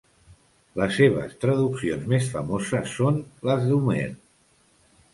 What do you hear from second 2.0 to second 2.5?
més